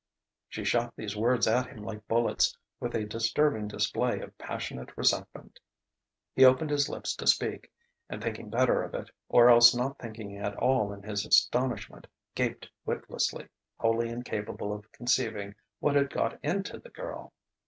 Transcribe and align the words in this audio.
She 0.49 0.63
shot 0.63 0.95
these 0.95 1.15
words 1.15 1.47
at 1.47 1.67
him 1.67 1.83
like 1.83 2.07
bullets, 2.07 2.57
with 2.79 2.95
a 2.95 3.05
disturbing 3.05 3.67
display 3.67 4.19
of 4.21 4.35
passionate 4.39 4.89
resentment. 4.97 5.59
He 6.33 6.43
opened 6.43 6.71
his 6.71 6.89
lips 6.89 7.15
to 7.17 7.27
speak, 7.27 7.71
and 8.09 8.19
thinking 8.19 8.49
better 8.49 8.81
of 8.81 8.95
it, 8.95 9.11
or 9.29 9.47
else 9.51 9.75
not 9.75 9.99
thinking 9.99 10.35
at 10.39 10.55
all 10.55 10.91
in 10.91 11.03
his 11.03 11.23
astonishment, 11.23 12.07
gaped 12.33 12.67
witlessly, 12.83 13.45
wholly 13.77 14.09
incapable 14.09 14.73
of 14.73 14.91
conceiving 14.91 15.53
what 15.79 15.93
had 15.93 16.09
got 16.09 16.43
into 16.43 16.79
the 16.79 16.89
girl. 16.89 17.31